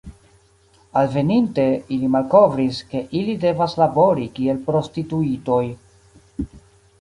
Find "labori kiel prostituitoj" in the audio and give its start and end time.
3.83-5.63